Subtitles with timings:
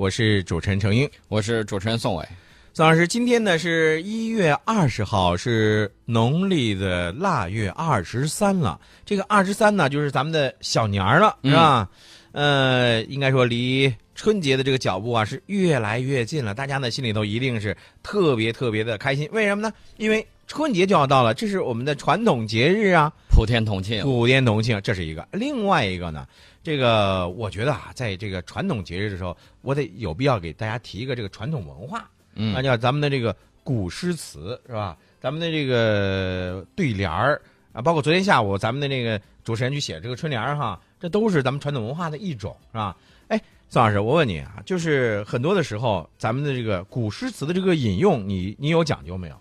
[0.00, 2.26] 我是主持人程英，我是主持人宋伟。
[2.72, 8.80] 宋老师，今天呢是一月二十号，是农历的腊月二十三了。
[9.04, 11.86] 这个二十三呢，就是咱们的小年儿了，是吧？
[12.32, 16.54] 呃，应该说离春节的这个脚步啊是越来越近了。
[16.54, 19.28] 大家呢心里头一定是特别特别的开心。
[19.32, 19.70] 为什么呢？
[19.98, 25.28] 因为春节就要到了，这是我们的传统节日啊，普天同庆，普天同庆，这是一个。
[25.32, 26.26] 另外一个呢，
[26.62, 32.08] 这个我觉得啊，在这个传统节日的时候，我得有必要给大家提一个这个传统文化。
[32.34, 34.96] 嗯，那叫咱们的这个古诗词是吧？
[35.20, 37.40] 咱们的这个对联儿
[37.72, 42.96] 啊，包括昨天下午咱们的那个主持人去写这个春联儿哈，这都是咱们传统文化的一种是吧？
[43.28, 49.36] 哎，宋老师，我问你啊，就是很多的时候，咱们的这个古诗词的这个引用，你你有讲究没有？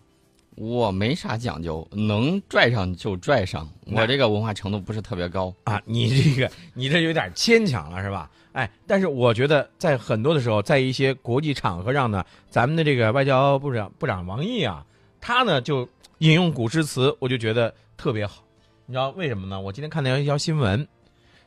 [0.60, 5.82] 我没啥讲究，能拽上就拽上，我这个文化程度不是特别高啊。
[5.86, 8.30] 你这个你这有点牵强了是吧？
[8.52, 14.86] 哎，但是我觉得在很多的时候，在一些国际场合上呢，咱们的这个外交部长部长王毅啊，
[15.22, 18.44] 他呢就引用古诗词，我就觉得特别好。
[18.86, 19.62] 你知道为什么呢？
[19.62, 20.86] 我今天看到一条新闻，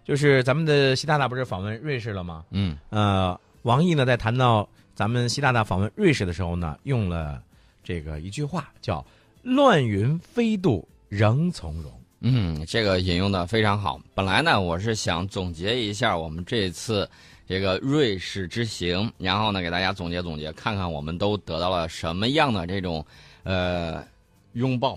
[0.06, 2.44] 就是咱们的习大大不是访问瑞士了吗？
[2.50, 7.42] 嗯，呃，王毅呢在谈到咱们习大大访问瑞士的时候呢，用了
[7.82, 9.04] 这个一句话，叫
[9.42, 11.92] “乱云飞渡仍从容”。
[12.24, 14.00] 嗯，这个引用的非常好。
[14.14, 17.08] 本来呢，我是想总结一下我们这次
[17.48, 23.04] 这个瑞士之行，然后呢，给大家总结总结，看看我们都得到了什么样的这种
[23.42, 24.06] 呃
[24.52, 24.96] 拥抱，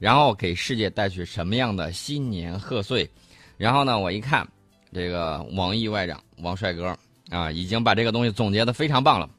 [0.00, 3.08] 然后给世界带去什么样的新年贺岁。
[3.56, 4.44] 然后呢，我一看
[4.92, 6.92] 这个王毅外长王帅哥
[7.30, 9.30] 啊，已经把这个东西总结的非常棒了。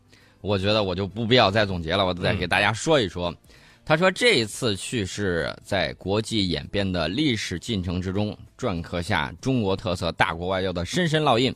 [0.46, 3.34] 我觉得我就不必要再总结了，我再给大家说一说。
[3.84, 11.54] 他说：“这一次去是在国际演变的历史进程之中，篆刻下中国特色大国外交的深深烙印。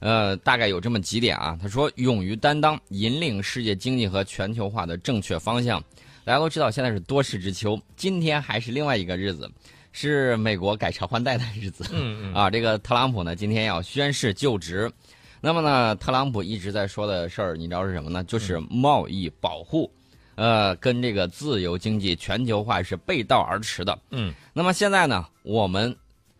[0.00, 1.58] 呃，大概有这么几点啊。
[1.62, 5.82] 他说：勇于担当，引领世界经济和全球化的正确方向。
[6.22, 9.50] 大家都知道，现在是多事之秋，今天还是另外一个日子，
[9.92, 11.86] 是美国改朝换代的日子。
[11.92, 14.92] 嗯嗯啊，这个特朗普呢，今天要宣誓就职。
[15.44, 18.24] 那么呢，特朗普一直在说的事儿，你知道是什么呢？
[18.24, 19.90] 就是贸易保护。”
[20.36, 23.96] 呃，跟这个自由经济全球化是背道而驰的。
[24.10, 25.94] 嗯，那么现在呢，我们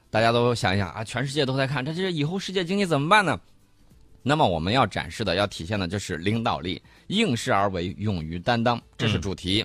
[0.09, 3.39] 大家都想一想啊，全世界都在看，这这以后世界经济怎么办呢？
[4.23, 9.63] 那么我们要展示的、要体现的就是领导力，应势而为，勇于担当，这是主题。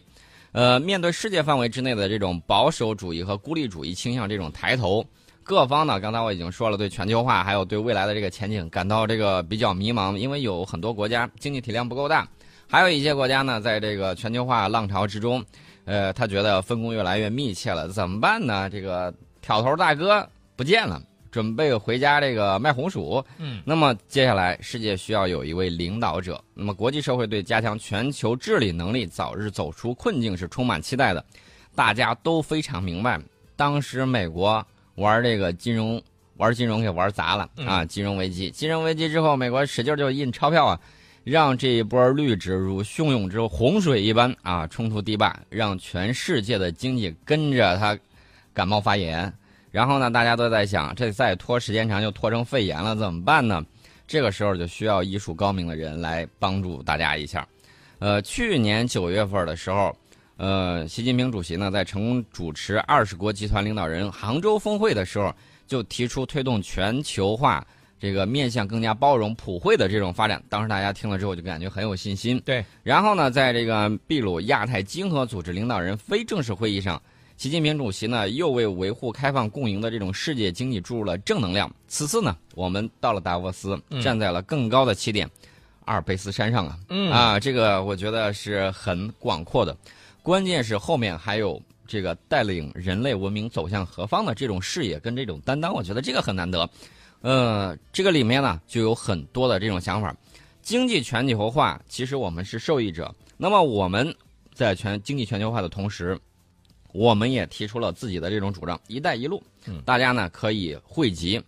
[0.52, 5.02] 呃，面对世界范围之内的这种保守主义和孤立主义倾向这种抬头，
[5.50, 12.30] 各方呢，刚才我已经说了，对全球化还有对未来的这个前景感到这个比较迷茫，因为有很多国家经济体量不够大。
[12.68, 15.44] 还有一些国家呢，在这个全球化浪潮之中，
[15.86, 18.70] 呃，他觉得分工越来越密切了，怎么办呢？
[18.70, 19.12] 这个
[19.42, 20.24] 挑头大哥
[20.56, 21.02] 不见了，
[21.32, 23.26] 准备回家这个卖红薯。
[23.40, 31.26] 嗯，那么接下来世界需要有一位领导者，那么国际社会对加强全球治理能力、早日走出困境是充满期待的。
[31.74, 33.20] 大家都非常明白，
[33.56, 34.64] 当时美国
[35.00, 36.02] 玩这个金融，
[36.38, 37.84] 玩金融给玩砸了啊！
[37.86, 40.80] 金融危机，金融危机之后，美国使劲就印钞票啊。
[41.26, 47.96] 让这一波绿植如汹涌之洪水一般啊冲出堤坝，让全世界的经济跟着它
[48.54, 49.32] 感冒发炎。
[49.70, 53.64] 然后呢，大家都在想，这再拖时间长就拖成肺炎了，怎么办呢？
[54.08, 57.48] 这个时候就需要医术高明的人来帮助大家一下。
[58.00, 59.96] 呃，去年九月份的时候，
[60.40, 65.36] 呃，习近平主席呢在成功主持二十国集团领导人杭州峰会的时候，
[65.68, 67.66] 就提出推动全球化。
[68.00, 72.42] 这个面向更加包容、普惠的这种发展，当时大家听了之后就感觉很有信心。
[72.46, 77.02] 对，然后呢，在这个秘鲁亚太经合组织领导人非正式会议上，
[77.36, 81.70] 习近平主席呢又为维护开放共赢的这种世界经济注入了正能量。
[81.90, 85.30] 此次呢，我们到了达沃斯，站在了更高的起点——
[85.84, 86.80] 阿尔卑斯山上啊，
[87.12, 89.76] 啊，这个我觉得是很广阔的。
[90.22, 96.70] 关键是后面还有这个带领人类文明走向何方的这种视野跟这种担当，我觉得这个很难得。
[97.22, 100.16] 呃，这个里面呢就有很多的这种想法。
[100.62, 103.14] 经济全球化，其实我们是受益者。
[103.38, 104.14] 那么我们
[104.54, 106.20] 在全经济全球化的同时，
[106.92, 109.42] 我们也提出了自己的这种主张“一带一路”。
[109.84, 111.42] 大家呢可以汇集。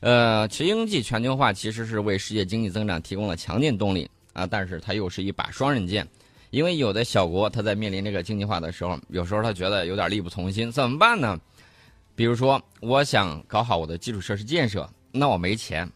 [0.00, 6.06] 呃，经济全球化其实是为世界经济增长提供了强劲动力啊，但是它又是一把双刃剑。
[6.52, 11.40] 因为有的小国，它在面临这个经济化的时候，有时候他觉得有点力不从心，怎么办呢？
[12.14, 14.86] 比如说，我想搞好我的基础设施建设。
[15.10, 15.90] 那我没钱，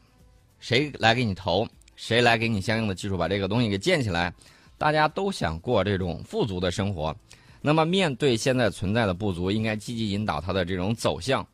[0.58, 1.68] 谁来给你投？
[1.94, 4.32] 谁来给你相应的技术把这个东西给建起来？
[4.78, 7.14] 大家都想过这种富足的生活，
[7.60, 11.46] 那么面对现在存在的不足，应该积极引导它的这种走向。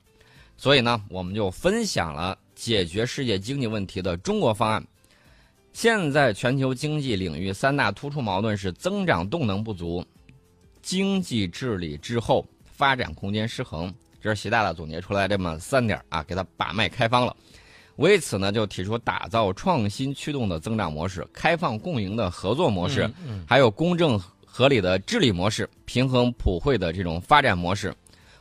[0.56, 4.86] 所以呢，我们就分享了解决世界经济问题的中国方案。
[5.72, 10.04] 现在全球经济领域三大突出矛盾是增长动能不足、
[10.82, 13.92] 经济治理滞后、发展空间失衡。
[14.20, 17.34] 这是习大大总结出来这么三点啊，给他把脉开方了。
[17.96, 23.10] 为此呢，就提出打造创新驱动的增长模式、开放共赢的合作模式，
[23.46, 27.94] 还有公正合理的治理模式、平衡普惠的这种发展模式。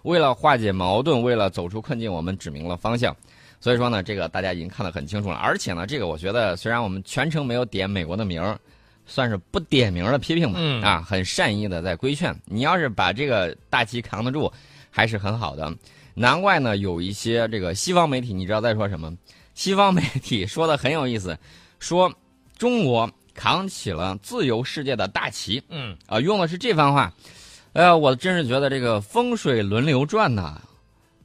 [0.03, 3.15] 为了化解矛盾，为了走出困境，我们指明了方向。
[3.61, 5.35] 所以说呢，这个大家已经看得很清楚了。
[5.35, 8.59] 而且呢，这个我觉得虽然我们全程没有点美国的名儿，
[9.05, 12.35] 算是不点名的批评吧，啊，很善意的在规劝。
[12.45, 14.51] 你要是把这个大旗扛得住，
[14.89, 15.71] 还是很好的。
[16.13, 19.15] 难怪呢，有一些这个西方媒体，你知道在说什么？
[19.53, 21.37] 西方媒体说的很有意思，
[21.79, 22.11] 说
[22.57, 25.61] 中国扛起了自由世界的大旗。
[25.69, 27.13] 嗯，啊，用的是这番话。
[27.73, 30.59] 哎呃，我真是觉得这个风水轮流转呐。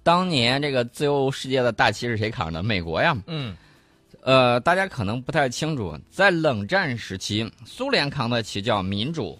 [0.06, 2.62] 当年这个自由世界的大旗是谁扛的？
[2.62, 3.16] 美国呀。
[3.26, 3.56] 嗯。
[4.22, 9.36] 呃，大家可能不太清楚，在冷战时期，苏联扛的旗叫民主，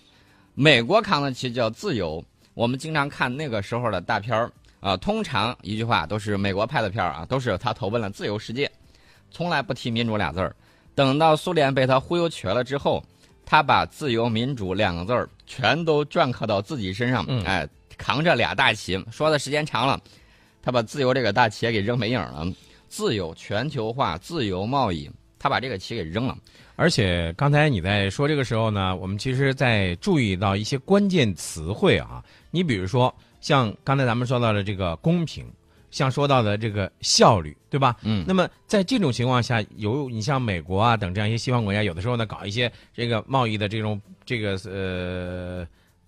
[0.55, 2.21] 美国扛的旗叫自由。
[2.55, 8.69] 我们经常看那个时候的大片儿啊，通常一句话都是美国拍的片儿啊，都是他投奔了自由世界，
[9.31, 10.53] 从来不提民主俩字儿。
[10.97, 13.01] 等到苏联被他忽悠瘸了之后，
[13.45, 20.01] 他把自由民主两个字儿全都篆刻到自己身上，哎，扛着俩大旗，说的时间长了，
[20.67, 22.45] 他把自由这个大旗给扔没影了。
[22.89, 25.09] 自由全球化、自由贸易，
[25.39, 26.37] 他把这个旗给扔了。
[26.75, 32.21] 而且刚才你在说这个时候呢，我们其实在注意到一些关键词汇啊。
[32.51, 35.47] 你比如说，像刚才咱们说到的这个公平，
[35.93, 37.97] 像说到的这个效率，对吧？
[38.03, 38.25] 嗯。
[38.27, 45.65] 那么在这种情况下，有你像美国啊等这样一些西方国家，有的时候呢搞一些这个贸易的这种这个呃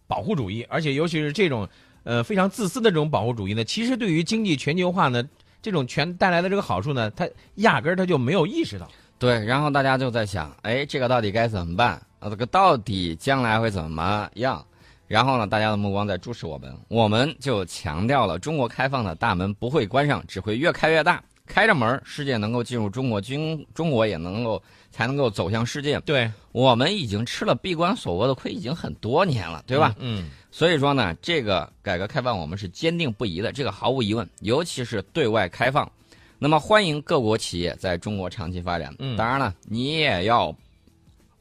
[0.09, 1.69] 保护主义，而且尤其是这种
[2.05, 5.23] 呃非常自私的这种保护主义呢，其实对于经济全球化呢。
[5.61, 8.89] 这种全带来的这个好处呢，他压根儿他就没有意识到。
[9.19, 12.01] 对，然后大家就在想，哎，这个到底该怎么办？
[12.21, 14.65] 啊，这个到底将来会怎么样？
[15.09, 21.21] 然后呢，大家的目光在注视我们，我们就强调了中国开放的大门不会关上，只会越开越大。
[21.59, 24.63] 开着门，世界能够进入中国，经中国也能够
[24.93, 25.99] 才能够走向世界。
[26.03, 29.93] 对，我们已经吃了闭关锁国的亏，已经很多年了，对吧？
[29.99, 30.31] 嗯。
[30.53, 35.91] 所以说呢，这个改革开放我们是坚定不移的，这个毫无疑问，尤其是对外开放。
[36.39, 38.95] 那么欢迎各国企业在中国长期发展。
[39.01, 40.55] 嗯，当然了，你也要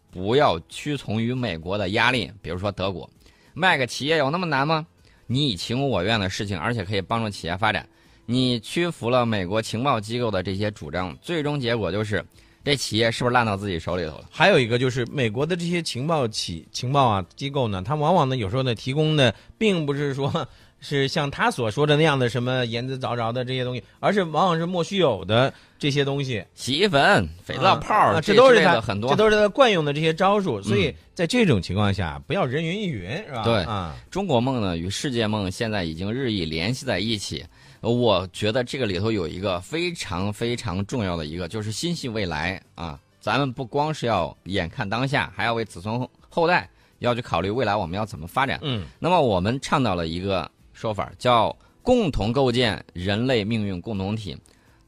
[0.10, 3.08] 不要屈从于美国的压力，比如说德国，
[3.54, 4.84] 卖个企业有那么难吗？
[5.28, 7.88] 你以情我愿的事情，而且可以帮助企业发展，
[8.28, 12.24] 你屈服了美国情报机构的这些主张，最终结果就是。
[12.66, 14.26] 这企业是不是烂到自己手里头了？
[14.30, 20.46] 还有一个就是美国的这些情报企情报啊机构呢，它往往呢有时候呢提供的并不是说
[20.82, 30.62] 是像他所说的那样的什么言之凿凿的这些东西，而是往往是莫须有的这些东西，洗衣粉、肥皂泡，这都是他很多，这都是他惯用的这些招数。
[30.62, 33.44] 所以在这种情况下，不要人云亦云，是吧？
[33.46, 37.46] 对啊，中国梦呢与世界梦现在已经日益联系在一起。
[37.82, 43.00] 我觉得这个里头有一个非常非常重要的一个，就是心系未来啊！
[43.20, 46.70] 咱们不光是要眼看当下，还要为子孙后代
[47.00, 48.60] 要去考虑未来我们要怎么发展。
[48.62, 54.38] 嗯，那么我们倡导了一个说法，叫共同构建人类命运共同体。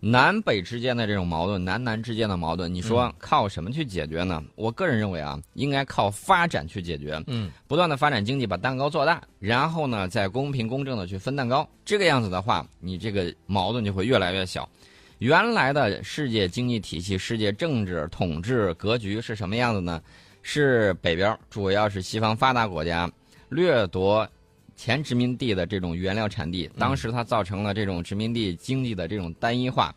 [0.01, 4.41] 南北之间的这种矛盾，南南之间的矛盾，你说靠什么去解决呢？
[4.55, 7.21] 我个人认为啊，应该靠发展去解决。
[7.27, 11.67] 嗯，不断的发展经济，把蛋糕做大，然后呢，再公平公正的去分蛋糕。
[11.83, 14.67] 这个样子的话，你这个矛盾就会越来越小。
[15.17, 20.01] 原来的世界经济体系、世界政治统治格局是什么样子呢？
[20.41, 23.11] 是北边主要是西方发达国家
[23.49, 24.25] 掠夺。
[24.79, 29.93] 前殖民地的这种原料产地，当时它造成了这种殖民地经济的这种单一化，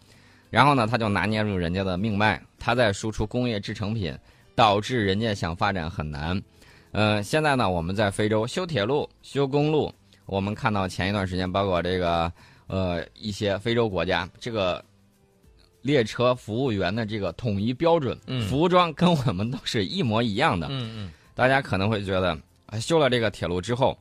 [0.51, 4.13] 然后呢，他就拿捏住人家的命脉，他在输出工业制成品，
[4.57, 6.43] 导致人家想发展很难。
[6.91, 9.95] 呃，现在呢，我们在非洲修铁路、修公路，
[10.27, 12.33] 我们看到前一段时间，包括这个
[12.67, 14.85] 呃一些非洲国家，这个
[15.83, 20.67] 列车服务员的这个统一标准，服装跟我们都是一模一样的。
[20.71, 22.37] 嗯嗯，大家可能会觉得，
[22.81, 23.97] 修了这个铁路之后。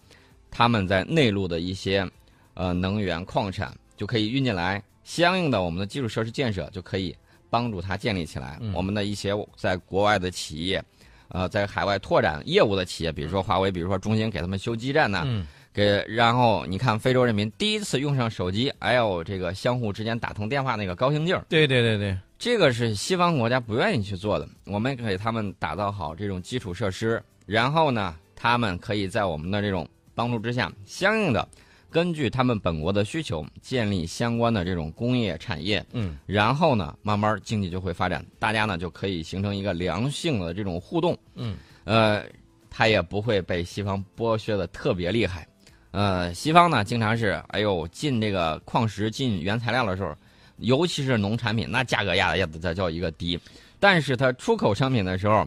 [0.52, 2.06] 他们在内陆的一些，
[2.54, 7.16] 呃，能源矿产就可以运进来，相应的我们的基础设施建设就可以
[7.50, 8.60] 帮助它建立起来。
[8.74, 10.84] 我们的一些在国外的企业，
[11.30, 15.26] 呃，在海外拓展业务的企业，比如说华为，比如说中兴，给他们修基站呢，
[15.74, 21.46] 给然后你看非洲人民第一次用上手机，哎呦，这个相互之间打通电话那个高兴劲儿。
[21.48, 24.46] 对对对对，这个是西方国家不愿意去做的。
[24.66, 29.88] 我们给他们打造好这种基础设施，然后呢，他们可以在我们的这种。
[30.16, 31.48] 帮助之下，相应的
[31.90, 41.18] 根据他们本国的需求建立相关的这种工业产业，嗯然后呢，慢慢经济就会发展，大家呢就可以形成一个良性的这种互动。
[41.36, 42.24] 嗯，呃，
[42.70, 45.46] 它也不会被西方剥削的特别厉害。
[45.92, 50.16] 呃，西方呢经常是，哎呦，进这个矿石、进原材料的时候，
[50.60, 53.38] 尤其是农产品，那价格压的也得叫一个低。
[53.78, 55.46] 但是它出口商品的时候，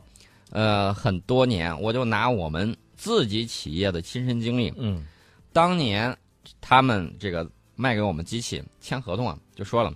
[0.50, 5.04] 呃，很多年，我就拿我们自己企业的亲身经历，嗯
[5.52, 6.16] 当年
[6.58, 7.46] 他们这个
[7.76, 9.92] 卖给我们机器签合同啊，就说了，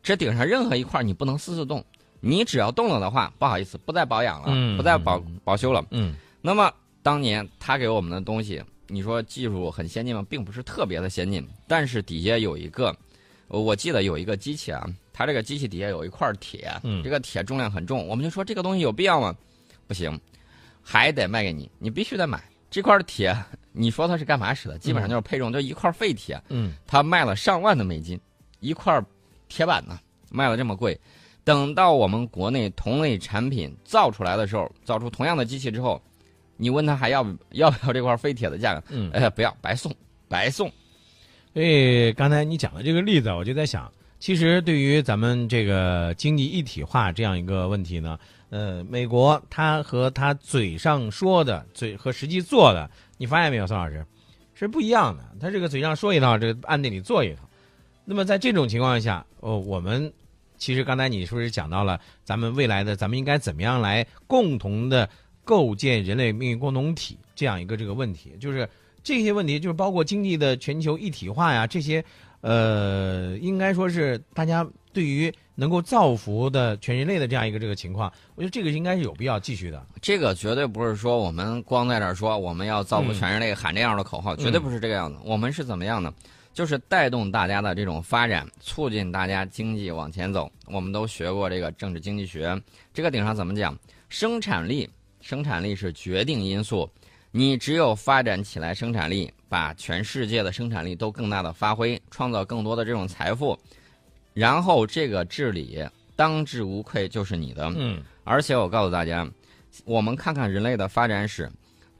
[0.00, 1.84] 这顶上任何一块你不能私自动，
[2.20, 5.84] 你只要动了的话，不好意思，不再保养了，嗯不再保保修了。
[5.90, 6.72] 嗯那么
[7.02, 10.24] 当年他给我们的东西，你说技术很先进吗？
[10.30, 12.96] 并不是特别的先进，但是底下有一个，
[13.48, 19.36] 呃我记得有一个机器啊，它这个机器底下有一块铁，嗯这个铁重量很重，我们就说这个东西有必要吗？
[19.88, 20.18] 不行，
[20.88, 22.40] 还得卖给你，你必须得买
[22.70, 23.36] 这块铁。
[23.72, 24.78] 你说它是干嘛使的？
[24.78, 28.18] 基本上就是配重，就一块废铁，嗯它卖了上万的美金，
[28.60, 29.02] 一块
[29.48, 29.98] 铁板呢，
[30.30, 30.98] 卖了这么贵。
[31.42, 36.00] 等到我们国内同类产品造出来的时候，造出同样的机器之后，
[36.56, 38.82] 你问他还要不要不要这块废铁的价格？
[38.90, 39.10] 嗯。
[39.10, 39.92] 哎，不要，白送，
[40.28, 40.70] 白送。
[41.52, 48.18] 所以刚才你讲的这个例子，我就在想，其实对于咱们这个经济一体化这样一个问题呢，
[48.50, 54.06] 呃，美国他和他嘴上说的嘴和实际做的，你发现没有，宋老师，
[54.54, 55.24] 是不一样的。
[55.40, 57.42] 他这个嘴上说一套，这个暗地里做一套。
[58.04, 60.12] 那么在这种情况下，哦，我们
[60.58, 65.08] 其实刚才你是不是讲到了咱们未来的咱们应该怎么样来共同的
[65.44, 68.68] 构建人类命运共同体这样一个这个问题，就是
[69.06, 72.04] 这些问题，就是包括经济的全球一体化呀，这些，
[72.40, 79.86] 呃，应该说是大家对于能够造福的全人类的这样一个这个情况，我觉得这个应该是有必要继续的。
[80.02, 85.16] 这个绝对不是说我们光在这儿说我们要造福全人类喊这样的口号，绝对不是这个样子。
[85.24, 86.12] 我们是怎么样的？
[86.52, 90.50] 就是带动大家的这种发展，促进大家经济往前走。
[90.66, 92.60] 我们都学过这个政治经济学，
[92.92, 93.78] 这个顶上怎么讲？
[94.08, 96.90] 生产力，生产力是决定因素。
[97.36, 103.54] 你只有发展起来生产力，把全世界的生产力都更大的发挥，创造更多的这种财富，
[104.32, 107.70] 然后这个治理当之无愧就是你的。
[107.76, 109.28] 嗯而且我告诉大家，
[109.84, 111.46] 我们看看人类的发展史，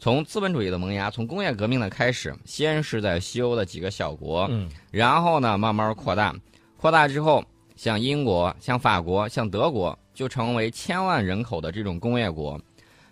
[0.01, 6.35] 从资本主义的萌芽，从工业革命的开始，先是在西欧的几个小国，嗯然后呢慢慢扩大，
[6.79, 7.45] 扩大之后，
[7.77, 12.59] 像英国、像法国、像德国就成为千万人口的这种工业国。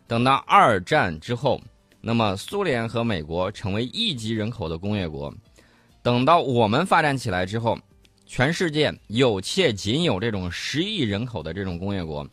[0.07, 1.61] 等到二战之后，
[2.06, 5.34] 那么苏联和美国成为亿级人口的工业国。
[6.02, 7.78] 等到我们发展起来之后，
[8.26, 12.28] 全世界有且仅有这种十亿人口的这种工业国。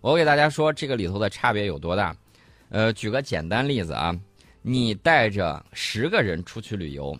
[0.00, 2.16] 我给大家说这个里头的差别有多大。
[2.68, 4.16] 呃，举个简单例子啊，
[4.62, 7.18] 你带着十个人出去旅游，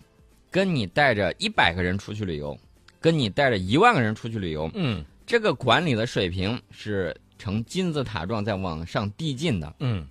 [0.49, 2.57] 跟你带着一百个人出去旅游，
[3.01, 9.75] 跟你带着一万个人出去旅游，嗯这个管理的水平是呈金字塔状在往上递进的。
[9.81, 10.07] 嗯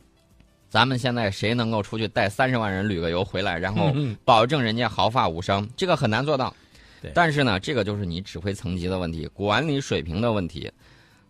[0.77, 6.55] 咱们现在谁能够出去带三十万人旅个游回来，然后嗯保证人家毫发无伤，这个很难做到
[7.01, 7.11] 对。
[7.15, 10.71] 但是呢，这个就是你指挥层级的问题，管理水平的问题。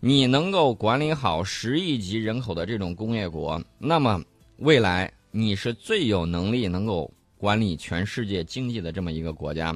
[0.01, 4.21] 你能够管理好十亿级人口的这种工业国，那么
[4.57, 9.73] 未来你是最有能力能够管理全世界经济的这么一个国家。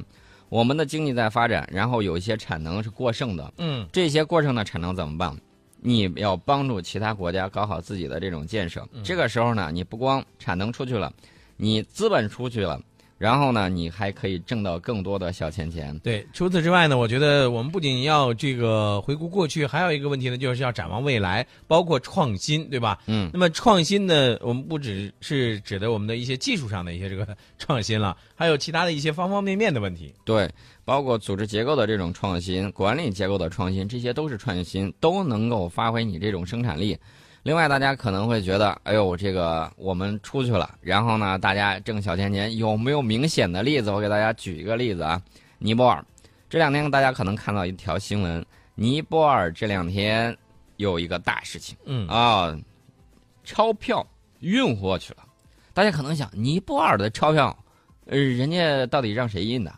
[0.49, 5.33] 我们的经济在发展，然后有一些产能是过剩的，嗯这些过剩的产能怎么办？
[5.83, 8.87] 你要帮助其他国家搞好自己的这种建设。
[9.03, 11.11] 这个时候呢，你不光产能出去了，
[11.57, 12.79] 你资本出去了，
[13.21, 15.95] 然后呢，你还可以挣到更多的小钱钱。
[15.99, 16.25] 对。
[16.33, 22.97] 除此之外呢，我觉得我们不仅要这个回顾过去，还有一个问题呢，就是要展望未来，包括创新，对吧？
[23.05, 30.11] 嗯，那么创新呢，我们不只是指的我们的一些技术上的一些这个 创新了，还有其他的一些方方面面的问题。
[30.25, 30.49] 对，
[30.83, 36.97] 包括组织结构的这种创新、管理结构的创新，这些都是创新，都能够发挥你这种生产力。
[37.43, 43.89] 另外，大家可能会觉得，哎呦，这个我们出去了，然后呢，大家挣小钱钱，有没有明显的例子？
[43.89, 45.19] 我给大家举一个例子啊，
[45.57, 46.05] 尼泊尔，
[46.47, 48.45] 这两天大家可能看到一条新闻，
[48.75, 50.37] 尼泊尔这两天
[50.77, 52.55] 有一个大事情嗯啊，
[53.43, 54.05] 钞票
[54.39, 55.23] 运过去了。
[55.73, 57.57] 大家可能想，尼泊尔的钞票，
[58.05, 59.73] 呃，人家到底让谁印的？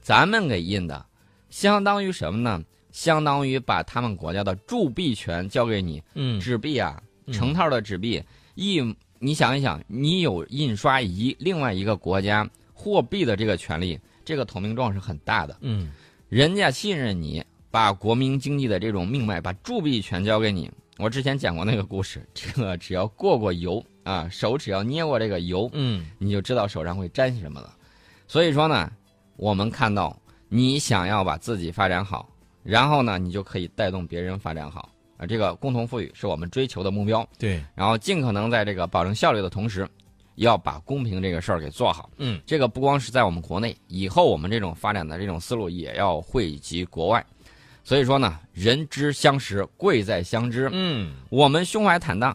[0.00, 1.06] 咱们给印的，
[1.48, 2.60] 相当于什么呢？
[2.94, 6.00] 相当于把他们国家的铸币权交给你。
[6.14, 8.22] 嗯纸币啊，嗯成套的纸币，
[8.54, 8.80] 一，
[9.18, 15.58] 你想一想，你有印刷一另外一个国家货币的这个权利，这个投名状是很大的。
[15.60, 15.90] 嗯
[16.28, 20.70] 人家信任你，把国民经济的这种命脉，把铸币权交给你。
[20.96, 27.74] 我之前讲过那个故事，这个只要过过油啊，手只要捏过这个油，嗯你就知道手上会沾什么了。
[28.28, 28.88] 所以说呢，
[29.34, 30.16] 我们看到
[30.48, 32.28] 你想要把自己发展好，
[32.64, 35.26] 然后呢，你就可以带动别人发展好啊。
[35.26, 37.24] 这个共同富裕是我们追求的目标。
[37.38, 39.88] 对，然后尽可能在这个保证效率的同时，
[40.36, 42.10] 要把公平这个事儿给做好。
[42.16, 47.24] 嗯，这个不光是在我们国内，以后我们这种发展的这种思路也要惠及国外。
[47.84, 50.70] 所以说呢，人之相识，贵在相知。
[50.72, 52.34] 嗯，我们胸怀坦荡，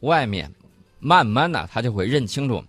[0.00, 0.52] 外面
[0.98, 2.62] 慢慢的他就会认清楚。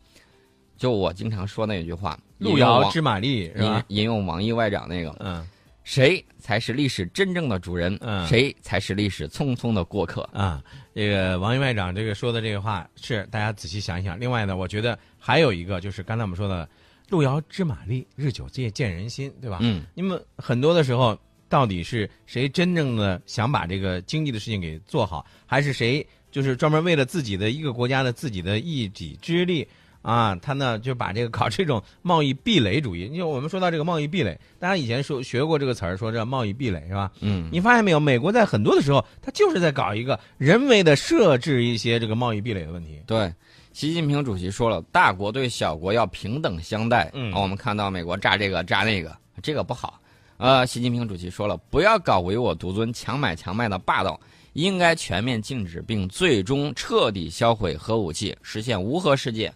[0.77, 3.85] 就我经常说那句话，路遥知马力是吧？
[3.89, 5.45] 引引用王毅外长那个，嗯，
[5.83, 7.97] 谁才是历史真正的主人？
[8.01, 10.21] 嗯谁才是历史匆匆的过客？
[10.33, 14.19] 啊，这个王毅外长这个说的这个话是大家仔细想一想。
[14.19, 16.69] 另外呢，我觉得还有一个就是刚才我们说的
[17.09, 19.57] “路遥知马力，日久见见人心”，对吧？
[19.61, 21.17] 嗯，那么很多的时候，
[21.49, 29.67] 到底是谁真正的想把这个经济的事情给做好，还是谁就是专门为了自己的一个国家的自己的一己之力
[30.01, 30.35] 啊？
[30.41, 33.09] 他呢就把这个搞这种贸易壁垒主义。
[33.11, 37.11] 因为我们说到这个贸易壁垒，大家以前说学过这个词儿，说这贸易壁垒是吧？
[37.19, 37.99] 嗯，你发现没有？
[37.99, 43.01] 美国在很多的时候，他就是在搞一个人为的设置一些这个贸易壁垒的问题。
[43.05, 43.31] 对。
[43.73, 47.09] 习近平主席说了，大国对小国要平等相待。
[47.13, 49.97] 嗯啊我们看到美国炸这个炸那个，这个不好。
[50.35, 54.19] 呃，习近平主席说了，不要搞唯我独尊、强买强卖的霸道，
[54.51, 59.53] 应该全面禁止并最终彻底销毁核武器，实现无核世界。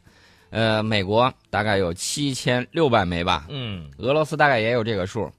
[0.49, 5.29] 呃，美国大概有七千六百枚吧，嗯，俄罗斯大概也有这个数，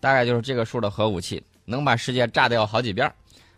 [0.00, 3.10] 大概就是这个数的核武器，能把世界炸掉好几遍。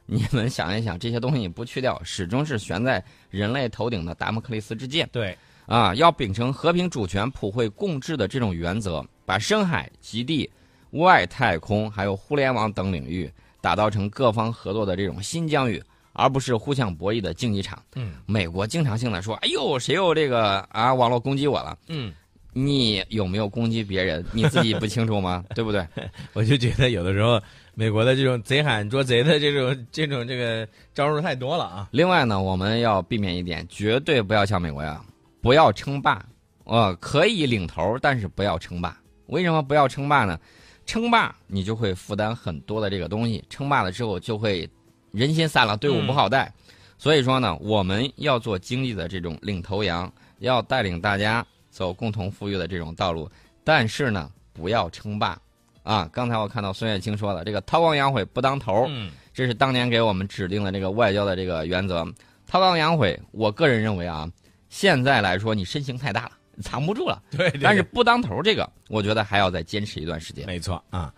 [0.06, 5.94] 你们想一想，这些东西不去掉，始终是悬在人类头顶的达摩克利斯之剑对，啊！
[5.94, 10.50] 要秉承和平主权、普惠共治的这种原则，把深海、极地、
[10.90, 13.30] 外太空还有互联网等领域
[13.60, 15.80] 打造成各方合作的这种新疆域，
[16.20, 17.82] 而不是互相博弈的竞技场。
[17.96, 22.12] 嗯美国经常性的说：“哎呦，谁又这个啊网络攻击我了？”嗯，
[22.52, 24.24] 你有没有攻击别人？
[24.32, 25.44] 你自己不清楚吗？
[25.54, 25.86] 对不对？
[26.34, 27.40] 我就觉得有的时候
[27.74, 31.88] 美国的这种贼喊捉贼的这种这种这个招数太多了啊。
[31.92, 35.04] 另外呢，我们要避免一点，绝对不要像美国一样，
[35.40, 36.24] 不要称霸。
[36.64, 38.96] 呃，可以领头，但是不要称霸。
[39.26, 40.38] 为什么不要称霸呢？
[40.86, 44.68] 称霸你就会负担很多的这个东西，称霸了之后就会
[45.12, 46.52] 人心散了，队伍不好带。
[46.98, 53.30] 所以说呢，我们要做经济的这种领头羊，要带领大家走共同富裕的这种道路。
[53.64, 55.38] 但是呢，不要称霸。
[55.82, 58.86] 啊，刚才我看到孙月清说了，这个韬光养晦不当头。
[58.88, 62.04] 嗯这是当年给我们指定的这个外交的这个原则。
[62.46, 64.28] 韬光养晦，我个人认为啊，
[64.68, 67.22] 现在来说你身形太大了，藏不住了。
[67.30, 70.44] 对对但是不当头这个，我觉得还要再坚持一段时间。
[70.46, 71.14] 没错啊。